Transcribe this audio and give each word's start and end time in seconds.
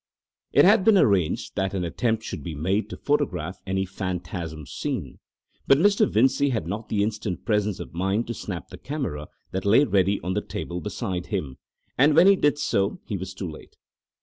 It 0.51 0.65
had 0.65 0.83
been 0.83 0.97
arranged 0.97 1.53
that 1.55 1.75
an 1.75 1.83
attempt 1.83 2.23
should 2.23 2.43
be 2.43 2.55
made 2.55 2.89
to 2.89 2.97
photograph 2.97 3.61
any 3.67 3.85
phantasm 3.85 4.65
seen, 4.65 5.19
but 5.67 5.77
Mr. 5.77 6.09
Vincey 6.09 6.49
had 6.49 6.65
not 6.65 6.89
the 6.89 7.03
instant 7.03 7.45
presence 7.45 7.79
of 7.79 7.93
mind 7.93 8.25
to 8.25 8.33
snap 8.33 8.69
the 8.69 8.79
camera 8.79 9.27
that 9.51 9.63
lay 9.63 9.83
ready 9.83 10.19
on 10.21 10.33
the 10.33 10.41
table 10.41 10.81
beside 10.81 11.27
him, 11.27 11.59
and 11.99 12.15
when 12.15 12.25
he 12.25 12.35
did 12.35 12.57
so 12.57 12.99
he 13.05 13.15
was 13.15 13.35
too 13.35 13.47
late. 13.47 13.77